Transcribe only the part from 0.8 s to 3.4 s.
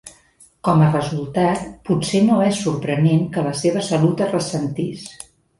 a resultat, potser no és sorprenent